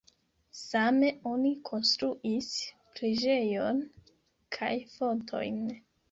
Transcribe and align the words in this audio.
Same 0.59 1.09
oni 1.31 1.49
konstruis 1.67 2.47
preĝejon 2.99 3.83
kaj 4.57 4.71
fontojn. 4.95 5.61